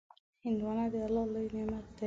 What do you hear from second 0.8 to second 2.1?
د الله لوی نعمت دی.